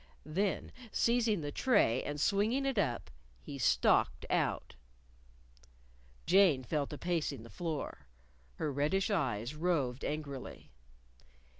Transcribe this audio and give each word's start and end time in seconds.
_"Then 0.25 0.71
seizing 0.91 1.41
the 1.41 1.51
tray 1.51 2.01
and 2.01 2.19
swinging 2.19 2.65
it 2.65 2.79
up, 2.79 3.11
he 3.39 3.59
stalked 3.59 4.25
out. 4.31 4.73
Jane 6.25 6.63
fell 6.63 6.87
to 6.87 6.97
pacing 6.97 7.43
the 7.43 7.51
floor. 7.51 8.07
Her 8.55 8.71
reddish 8.73 9.11
eyes 9.11 9.53
roved 9.53 10.03
angrily. 10.03 10.71